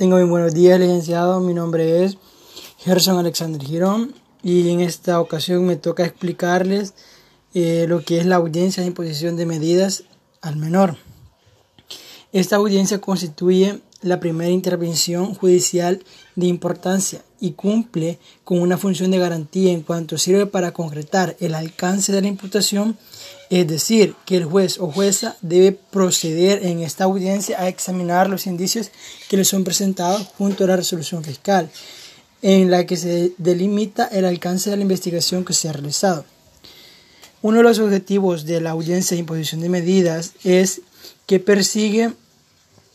[0.00, 1.40] Tengo muy buenos días, licenciado.
[1.40, 2.16] Mi nombre es
[2.78, 6.94] Gerson Alexander Girón y en esta ocasión me toca explicarles
[7.52, 10.04] eh, lo que es la audiencia de imposición de medidas
[10.40, 10.96] al menor.
[12.32, 16.04] Esta audiencia constituye la primera intervención judicial
[16.36, 21.54] de importancia y cumple con una función de garantía en cuanto sirve para concretar el
[21.54, 22.96] alcance de la imputación,
[23.50, 28.46] es decir, que el juez o jueza debe proceder en esta audiencia a examinar los
[28.46, 28.90] indicios
[29.28, 31.68] que le son presentados junto a la resolución fiscal,
[32.42, 36.24] en la que se delimita el alcance de la investigación que se ha realizado.
[37.42, 40.82] Uno de los objetivos de la audiencia de imposición de medidas es
[41.26, 42.12] que persigue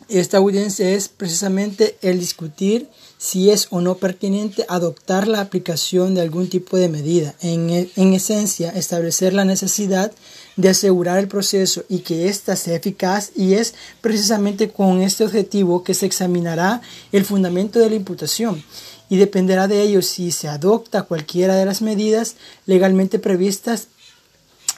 [0.10, 6.22] esta audiencia es precisamente el discutir si es o no pertinente adoptar la aplicación de
[6.22, 7.34] algún tipo de medida.
[7.42, 10.12] En, e, en esencia, establecer la necesidad
[10.58, 15.84] de asegurar el proceso y que ésta sea eficaz y es precisamente con este objetivo
[15.84, 16.82] que se examinará
[17.12, 18.64] el fundamento de la imputación
[19.10, 23.88] y dependerá de ello si se adopta cualquiera de las medidas legalmente previstas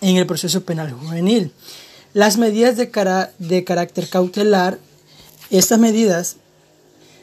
[0.01, 1.51] en el proceso penal juvenil.
[2.13, 2.89] Las medidas de,
[3.39, 4.79] de carácter cautelar
[5.49, 6.37] estas medidas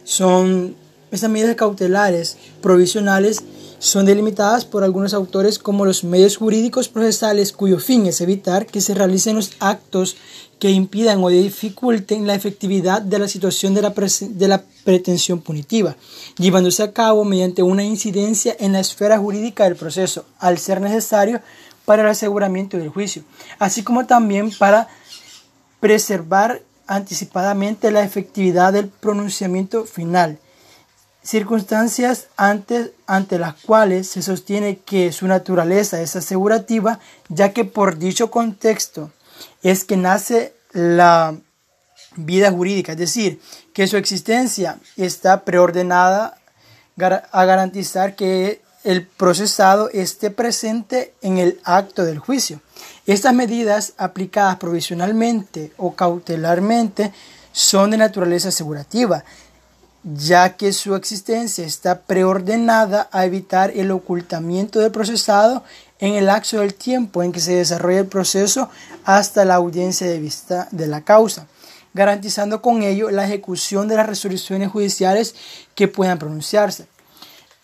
[0.05, 0.77] son,
[1.11, 3.43] estas medidas cautelares provisionales
[3.79, 8.81] son delimitadas por algunos autores como los medios jurídicos procesales cuyo fin es evitar que
[8.81, 10.17] se realicen los actos
[10.59, 15.97] que impidan o dificulten la efectividad de la situación de la, de la pretensión punitiva,
[16.39, 21.43] llevándose a cabo mediante una incidencia en la esfera jurídica del proceso, al ser necesario
[21.85, 23.23] para el aseguramiento del juicio,
[23.59, 24.89] así como también para
[25.81, 30.39] preservar anticipadamente la efectividad del pronunciamiento final,
[31.23, 37.99] circunstancias ante, ante las cuales se sostiene que su naturaleza es asegurativa, ya que por
[37.99, 39.11] dicho contexto
[39.63, 41.35] es que nace la
[42.17, 43.41] vida jurídica, es decir,
[43.73, 46.39] que su existencia está preordenada
[47.33, 52.61] a garantizar que el procesado esté presente en el acto del juicio.
[53.07, 57.13] Estas medidas aplicadas provisionalmente o cautelarmente
[57.53, 59.25] son de naturaleza asegurativa,
[60.05, 65.65] ya que su existencia está preordenada a evitar el ocultamiento del procesado
[65.99, 68.69] en el lapso del tiempo en que se desarrolla el proceso
[69.05, 71.47] hasta la audiencia de vista de la causa,
[71.95, 75.35] garantizando con ello la ejecución de las resoluciones judiciales
[75.75, 76.87] que puedan pronunciarse.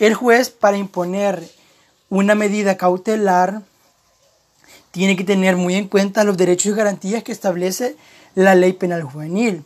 [0.00, 1.47] El juez, para imponer
[2.09, 3.61] una medida cautelar,
[4.93, 7.97] tiene que tener muy en cuenta los derechos y garantías que establece
[8.34, 9.62] la ley penal juvenil.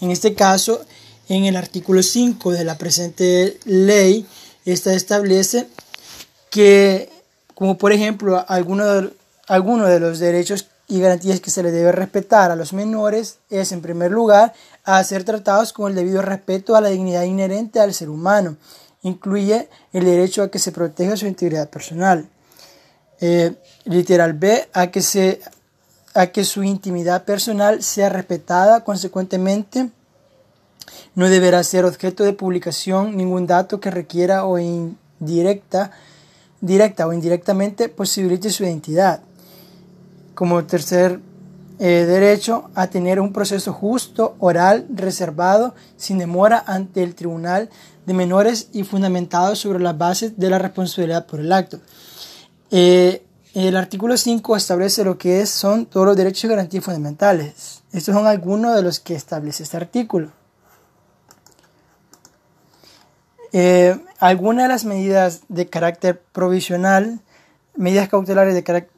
[0.00, 0.80] En este caso,
[1.28, 4.24] en el artículo 5 de la presente ley,
[4.64, 5.66] esta establece
[6.48, 7.10] que,
[7.56, 12.56] como por ejemplo, alguno de los derechos y garantías que se le debe respetar a
[12.56, 14.54] los menores es, en primer lugar,
[14.84, 18.56] a ser tratados con el debido respeto a la dignidad inherente al ser humano
[19.02, 22.28] incluye el derecho a que se proteja su integridad personal.
[23.20, 23.54] Eh,
[23.84, 25.40] literal B, a que, se,
[26.14, 29.90] a que su intimidad personal sea respetada, consecuentemente,
[31.14, 35.92] no deberá ser objeto de publicación ningún dato que requiera o indirecta,
[36.60, 39.20] directa o indirectamente posibilite su identidad.
[40.34, 41.20] Como tercer
[41.78, 47.70] eh, derecho a tener un proceso justo, oral, reservado, sin demora ante el tribunal
[48.06, 51.80] de menores y fundamentado sobre las bases de la responsabilidad por el acto.
[52.70, 53.24] Eh,
[53.54, 57.82] el artículo 5 establece lo que son todos los derechos y garantías fundamentales.
[57.92, 60.32] Estos son algunos de los que establece este artículo.
[63.52, 67.20] Eh, algunas de las medidas de carácter provisional,
[67.76, 68.91] medidas cautelares de carácter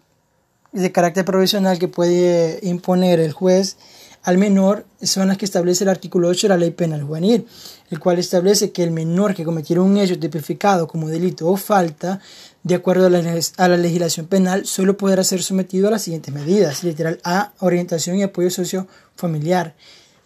[0.75, 3.77] de carácter provisional que puede imponer el juez
[4.25, 7.47] al menor son las que establece el artículo 8 de la Ley Penal Juvenil,
[7.91, 12.21] el cual establece que el menor que cometiera un hecho tipificado como delito o falta,
[12.63, 16.83] de acuerdo a la, legislación penal, solo podrá ser sometido a las siguientes medidas.
[16.83, 19.75] Literal A, orientación y apoyo sociofamiliar.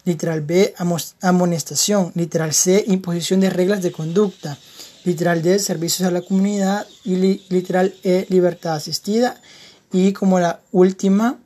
[0.05, 0.73] Literal B,
[1.19, 2.13] amonestación.
[2.15, 4.57] Literal C, imposición de reglas de conducta.
[5.03, 6.87] Literal D, servicios a la comunidad.
[7.03, 7.17] Y
[7.49, 9.41] literal E, libertad asistida.
[9.91, 11.37] Y como la última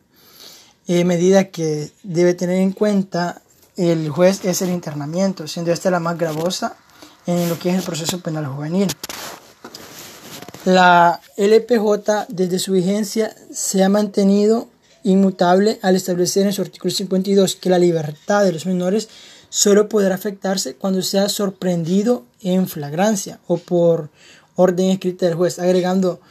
[0.87, 3.41] eh, medida que debe tener en cuenta
[3.77, 6.75] el juez es el internamiento, siendo esta la más gravosa
[7.25, 8.87] en lo que es el proceso penal juvenil.
[10.65, 14.69] La LPJ desde su vigencia se ha mantenido
[15.03, 19.09] inmutable al establecer en su artículo 52 que la libertad de los menores
[19.49, 24.09] solo podrá afectarse cuando sea sorprendido en flagrancia o por
[24.55, 26.21] orden escrita del juez, agregando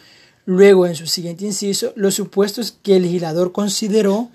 [0.44, 4.28] Luego, en su siguiente inciso, los supuestos que el legislador consideró,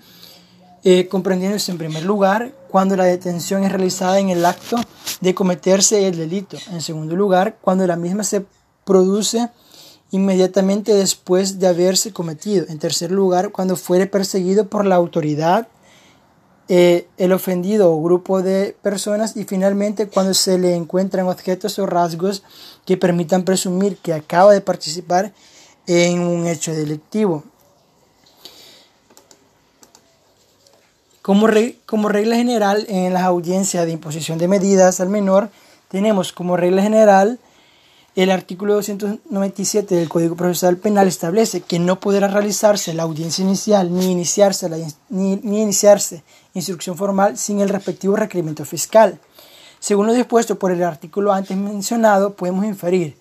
[0.84, 4.76] eh, comprendiéndose en primer lugar cuando la detención es realizada en el acto
[5.20, 6.56] de cometerse el delito.
[6.70, 8.46] En segundo lugar, cuando la misma se
[8.84, 9.50] produce
[10.10, 12.64] inmediatamente después de haberse cometido.
[12.68, 15.68] En tercer lugar, cuando fuere perseguido por la autoridad,
[16.70, 19.36] eh, el ofendido o grupo de personas.
[19.36, 22.42] Y finalmente, cuando se le encuentran objetos o rasgos
[22.84, 25.32] que permitan presumir que acaba de participar
[25.88, 27.42] en un hecho delictivo.
[31.22, 31.48] Como,
[31.86, 35.50] como regla general, en las audiencias de imposición de medidas al menor,
[35.88, 37.40] tenemos como regla general
[38.14, 43.94] el artículo 297 del Código Procesal Penal establece que no podrá realizarse la audiencia inicial
[43.94, 44.68] ni iniciarse,
[45.08, 49.20] ni iniciarse instrucción formal sin el respectivo requerimiento fiscal.
[49.78, 53.16] Según lo dispuesto por el artículo antes mencionado, podemos inferir,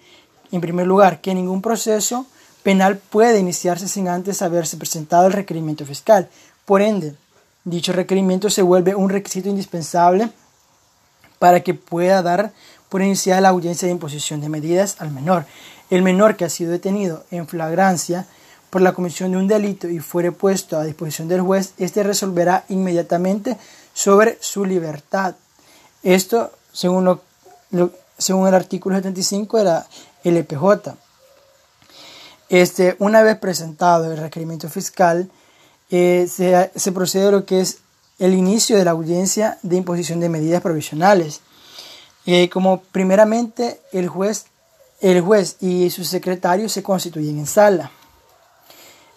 [0.51, 2.25] en primer lugar, que ningún proceso
[2.67, 6.27] penal puede iniciarse sin antes haberse presentado el requerimiento fiscal.
[6.65, 7.15] Por ende,
[7.63, 10.29] dicho requerimiento se vuelve un requisito indispensable
[11.39, 12.51] para que pueda dar
[12.89, 15.45] por iniciar la audiencia de imposición de medidas al menor.
[15.89, 18.27] El menor que ha sido detenido en flagrancia
[18.69, 22.65] por la comisión de un delito y fuere puesto a disposición del juez, éste resolverá
[22.67, 23.55] inmediatamente
[23.93, 25.35] sobre su libertad.
[26.03, 27.17] Esto según,
[28.17, 29.87] según el artículo 75 de la
[30.25, 31.06] LPJ.
[32.49, 35.29] Este, una vez presentado el requerimiento fiscal,
[35.89, 37.79] eh, se, se procede a lo que es
[38.19, 41.41] el inicio de la audiencia de imposición de medidas provisionales.
[42.25, 44.47] Eh, como primeramente el juez,
[44.99, 47.91] el juez y su secretario se constituyen en sala.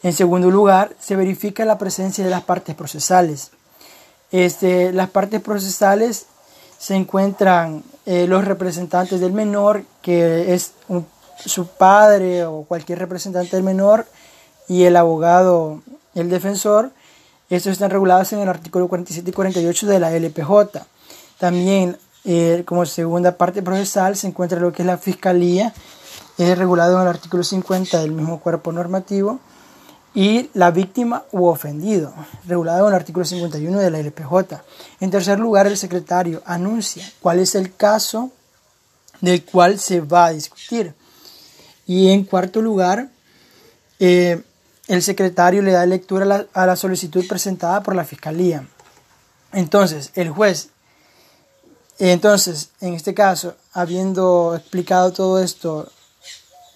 [0.03, 3.51] En segundo lugar, se verifica la presencia de las partes procesales.
[4.31, 6.27] Este, las partes procesales
[6.79, 10.73] se encuentran eh, los representantes del menor, que es
[11.45, 14.07] su padre o cualquier representante del menor,
[14.69, 15.83] y el abogado,
[16.15, 16.91] el defensor.
[17.49, 20.81] Estos están regulados en el artículo 47 y 48 de la LPJ.
[21.39, 25.73] También eh, como segunda parte procesal se encuentra lo que es la fiscalía,
[26.39, 29.41] es regulado en el artículo 50 del mismo cuerpo normativo,
[30.15, 32.13] y la víctima u ofendido,
[32.47, 34.61] regulado en el artículo 51 de la LPJ.
[35.01, 38.31] En tercer lugar, el secretario anuncia cuál es el caso
[39.21, 40.95] del cual se va a discutir.
[41.91, 43.09] Y en cuarto lugar,
[43.99, 44.41] eh,
[44.87, 48.65] el secretario le da lectura a la, a la solicitud presentada por la fiscalía.
[49.53, 50.69] Entonces, el juez
[52.09, 55.93] entonces, en este caso, habiendo explicado todo esto,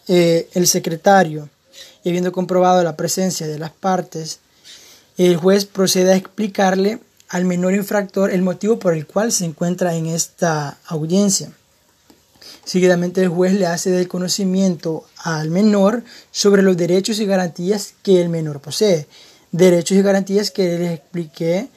[0.06, 1.49] eh, el secretario
[2.02, 4.40] y habiendo comprobado la presencia de las partes,
[5.17, 6.99] el juez procede a explicarle
[7.31, 11.52] al menor infractor el motivo por el cual se encuentra en esta audiencia.
[12.64, 18.20] Seguidamente el juez le hace del conocimiento al menor sobre los derechos y garantías que
[18.20, 19.06] el menor posee.
[19.52, 21.69] Derechos y garantías que les expliqué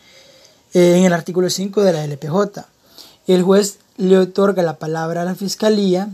[0.73, 2.65] eh, en el artículo 5 de la LPJ.
[3.27, 6.09] El juez le otorga la palabra a la fiscalía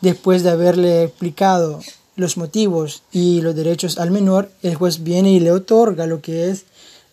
[0.00, 1.80] después de haberle explicado
[2.16, 6.50] los motivos y los derechos al menor, el juez viene y le otorga lo que
[6.50, 6.64] es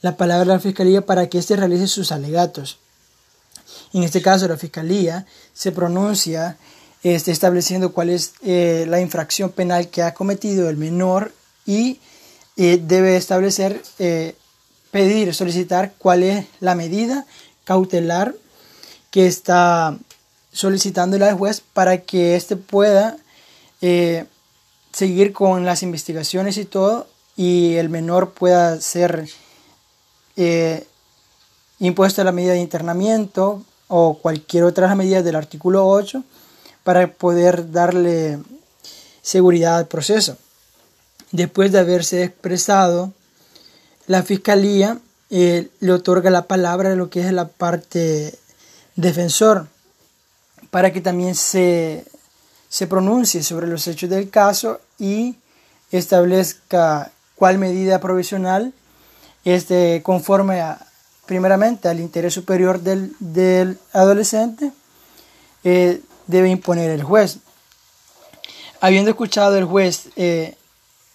[0.01, 2.79] la palabra a la fiscalía para que éste realice sus alegatos.
[3.94, 6.57] En este caso, la fiscalía se pronuncia
[7.03, 11.33] este, estableciendo cuál es eh, la infracción penal que ha cometido el menor
[11.65, 12.00] y
[12.57, 14.36] eh, debe establecer, eh,
[14.91, 17.25] pedir, solicitar cuál es la medida
[17.63, 18.36] cautelar
[19.12, 19.97] que está
[20.51, 23.18] solicitándole al juez para que éste pueda
[24.92, 27.07] seguir con las investigaciones y todo
[27.40, 29.30] y el menor pueda ser
[30.35, 30.85] eh,
[31.80, 36.23] impuesto a la medida de internamiento o cualquier otra medida del artículo 8
[36.83, 38.39] para poder darle
[39.21, 40.37] seguridad al proceso.
[41.31, 43.11] Después de haberse expresado,
[44.07, 44.97] la fiscalía
[45.29, 48.33] eh, le otorga la palabra a lo que es la parte
[48.95, 49.67] defensor
[50.71, 52.05] para que también se,
[52.69, 55.35] se pronuncie sobre los hechos del caso y
[55.91, 58.73] establezca cuál medida provisional
[59.45, 60.88] este, conforme a,
[61.30, 64.71] primeramente al interés superior del, del adolescente
[65.64, 67.38] eh, debe imponer el juez.
[68.81, 70.57] Habiendo escuchado el juez eh,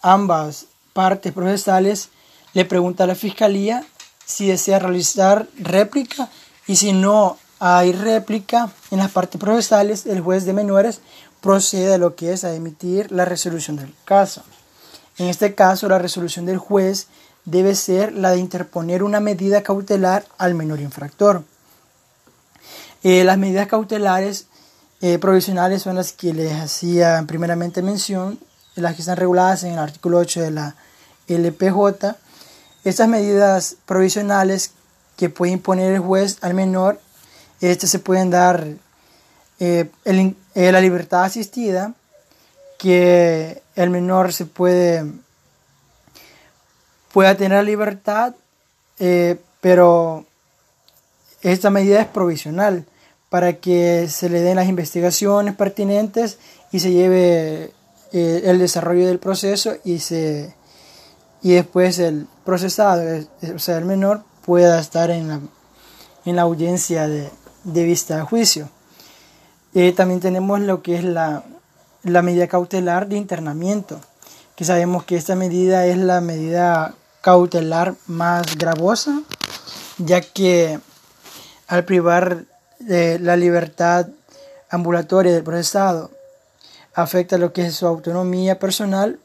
[0.03, 2.11] ambas partes procesales,
[2.53, 3.85] le pregunta a la fiscalía
[4.25, 6.31] si desea realizar réplica
[6.69, 11.01] y si no hay réplica en las partes procesales, el juez de menores
[11.41, 14.45] procede a lo que es a emitir la resolución del caso.
[15.19, 17.09] En este caso, la resolución del juez
[17.45, 21.45] debe ser la de interponer una medida cautelar al menor infractor.
[23.03, 24.47] Eh, las medidas cautelares
[25.01, 28.39] eh, provisionales son las que les hacía primeramente mención,
[28.75, 30.77] las que están reguladas en el artículo 8 de la
[31.29, 32.17] LPJ.
[32.85, 34.73] Estas medidas provisionales
[35.17, 36.99] que puede imponer el juez al menor,
[37.61, 38.67] este se pueden dar
[39.61, 39.91] eh,
[40.55, 41.95] la libertad asistida,
[42.79, 45.05] que el menor se puede
[47.15, 48.35] pueda tener libertad,
[48.99, 50.27] eh, pero
[51.41, 52.85] esta medida es provisional
[53.31, 56.39] para que se le den las investigaciones pertinentes
[56.73, 57.73] y se lleve
[58.13, 60.55] el desarrollo del proceso y se
[61.45, 63.03] y después el procesado,
[63.55, 65.41] o sea, el menor, pueda estar en la,
[66.25, 67.29] en la audiencia de,
[67.65, 68.71] de vista de juicio.
[69.75, 71.45] Eh, también tenemos lo que es la,
[72.03, 74.01] la medida cautelar de internamiento,
[74.57, 79.23] que sabemos que esta medida es la medida cautelar más gravosa,
[79.97, 80.79] ya que
[81.67, 82.45] al privar
[82.79, 84.09] de la libertad
[84.69, 86.11] ambulatoria del procesado
[86.95, 89.19] afecta lo que es su autonomía personal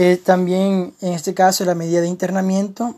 [0.00, 2.94] eh, también en este caso la medida de internamiento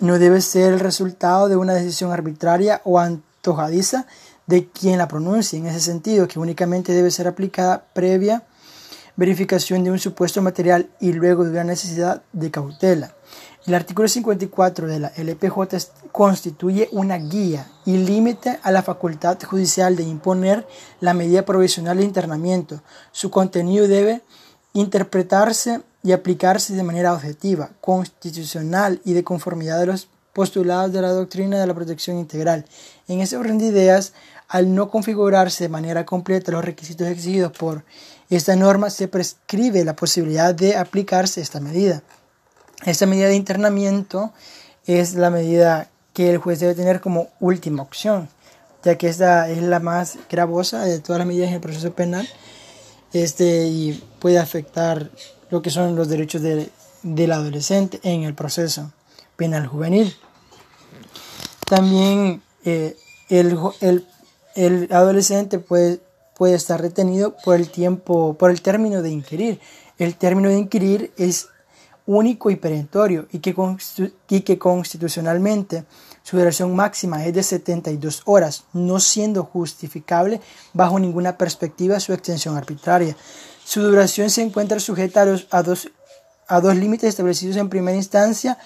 [0.00, 4.06] no debe ser el resultado de una decisión arbitraria o antojadiza
[4.46, 8.42] de quien la pronuncie, en ese sentido que únicamente debe ser aplicada previa
[9.20, 13.14] verificación de un supuesto material y luego de una necesidad de cautela.
[13.66, 19.94] El artículo 54 de la LPJ constituye una guía y límite a la facultad judicial
[19.94, 20.66] de imponer
[21.00, 22.80] la medida provisional de internamiento.
[23.12, 24.22] Su contenido debe
[24.72, 31.12] interpretarse y aplicarse de manera objetiva, constitucional y de conformidad de los postulados de la
[31.12, 32.64] doctrina de la protección integral.
[33.06, 34.14] En ese orden de ideas,
[34.48, 37.84] al no configurarse de manera completa los requisitos exigidos por
[38.30, 42.02] esta norma, se prescribe la posibilidad de aplicarse esta medida.
[42.84, 44.32] Esta medida de internamiento
[44.86, 48.28] es la medida que el juez debe tener como última opción,
[48.82, 52.28] ya que esta es la más gravosa de todas las medidas en el proceso penal
[53.12, 55.10] este, y puede afectar
[55.50, 56.70] lo que son los derechos de,
[57.02, 58.92] del adolescente en el proceso
[59.36, 60.14] penal juvenil.
[61.66, 62.96] También eh,
[63.28, 64.06] el, el,
[64.54, 66.00] el, adolescente puede,
[66.40, 69.60] puede estar retenido por el tiempo, por el término de inquirir.
[69.98, 71.48] El término de inquirir es
[72.06, 73.54] único y perentorio y que,
[74.30, 75.84] y que constitucionalmente
[76.22, 80.40] su duración máxima es de 72 horas, no siendo justificable
[80.72, 83.14] bajo ninguna perspectiva su extensión arbitraria.
[83.62, 85.20] Su duración se encuentra sujeta
[85.50, 85.90] a, dos,
[86.48, 88.56] a dos límites establecidos en primera instancia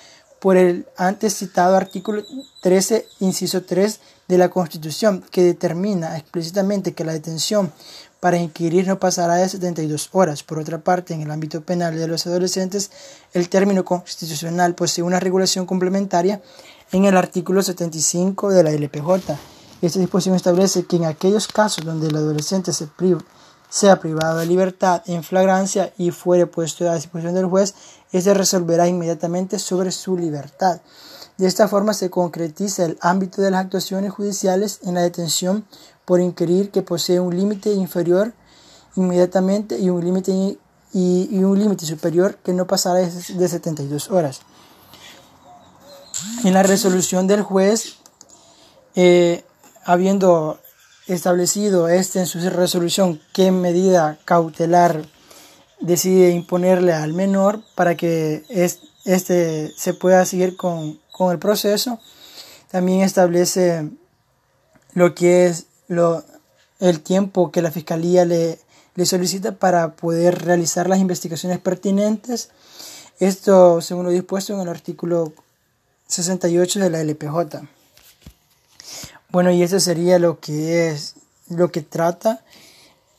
[0.44, 2.22] por el antes citado artículo
[2.60, 3.98] 13, inciso 3
[4.28, 7.72] de la Constitución, que determina explícitamente que la detención
[8.20, 10.42] para inquirir no pasará de 72 horas.
[10.42, 12.90] Por otra parte, en el ámbito penal de los adolescentes,
[13.32, 16.42] el término constitucional posee una regulación complementaria
[16.92, 19.38] en el artículo 75 de la LPJ.
[19.80, 22.86] Esta disposición establece que en aquellos casos donde el adolescente se
[23.74, 27.74] sea privado de libertad en flagrancia y fuere puesto a disposición del juez,
[28.18, 30.80] éste resolverá inmediatamente sobre su libertad.
[31.36, 35.64] De esta forma se concretiza el ámbito de las actuaciones judiciales en la detención
[36.04, 38.32] por inquirir que posee un límite inferior
[38.94, 40.56] inmediatamente y un límite
[40.92, 44.42] y, un límite superior que no pasará de 72 horas.
[46.44, 47.96] En la resolución del juez,
[48.94, 49.44] eh,
[49.84, 50.60] habiendo
[51.08, 55.04] establecido este en su resolución qué medida cautelar
[55.84, 58.44] decide imponerle al menor para que
[59.04, 62.00] este se pueda seguir con, con el proceso,
[62.70, 63.88] también establece
[64.94, 66.24] lo que es lo,
[66.80, 68.58] el tiempo que la Fiscalía le,
[68.94, 72.50] le solicita para poder realizar las investigaciones pertinentes.
[73.20, 75.32] Esto según lo dispuesto en el artículo
[76.08, 77.60] 68 de la LPJ.
[79.30, 81.14] Bueno, y eso sería lo que es
[81.48, 82.42] lo que trata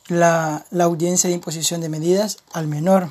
[0.08, 3.10] la, la audiencia de imposición de medidas al menor.